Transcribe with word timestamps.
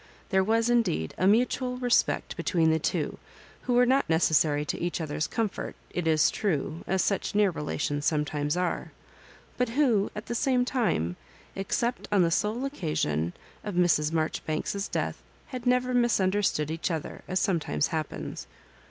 There 0.29 0.43
was, 0.43 0.67
indeed, 0.67 1.13
a 1.19 1.27
mutual 1.27 1.77
respect 1.77 2.35
between 2.35 2.71
the 2.71 2.79
two, 2.79 3.19
who 3.65 3.75
were 3.75 3.85
not 3.85 4.09
necessary 4.09 4.65
to 4.65 4.79
each 4.81 4.99
other's 4.99 5.27
comfort, 5.27 5.75
it 5.91 6.07
is 6.07 6.31
true, 6.31 6.83
as 6.87 7.03
such 7.03 7.35
near 7.35 7.51
relations 7.51 8.03
sometimes 8.03 8.57
are; 8.57 8.93
but 9.59 9.69
who, 9.69 10.09
at 10.15 10.25
the 10.25 10.33
same 10.33 10.65
time, 10.65 11.17
except 11.55 12.07
on 12.11 12.23
the 12.23 12.31
sole 12.31 12.65
occasion 12.65 13.33
of 13.63 13.75
Mrs. 13.75 14.11
Marjoribanks's 14.11 14.87
death, 14.87 15.21
had 15.49 15.67
never 15.67 15.93
misunder 15.93 16.43
stood 16.43 16.71
each 16.71 16.89
other, 16.89 17.21
as 17.27 17.39
sometimes 17.39 17.89
happens. 17.89 18.47